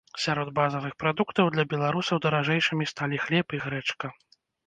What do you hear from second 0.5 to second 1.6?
базавых прадуктаў